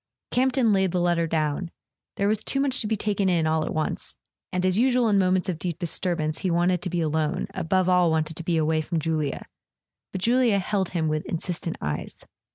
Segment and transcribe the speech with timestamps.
[0.31, 1.69] Campton laid the letter down.
[2.15, 4.15] There was too much to be taken in all at once;
[4.51, 8.09] and, as usual in moments of deep disturbance, he wanted to be alone, above all
[8.09, 9.45] wanted to be away from Julia.
[10.11, 12.15] But Julia held him with insistent eyes.